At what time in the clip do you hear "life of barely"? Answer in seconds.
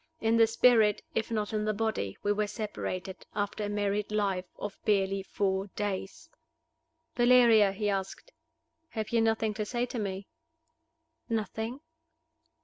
4.11-5.21